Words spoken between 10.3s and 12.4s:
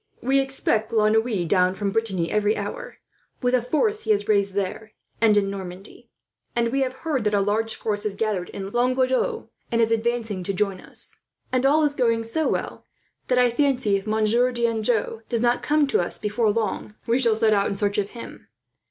to join us; and all is going